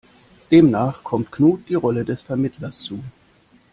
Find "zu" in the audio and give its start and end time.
2.79-3.03